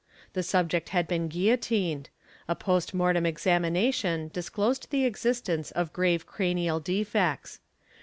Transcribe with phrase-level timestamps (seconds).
[0.33, 2.09] The subject had been guillotined;
[2.47, 7.59] a post mortem examination disclosed he existence of grave cranial defects.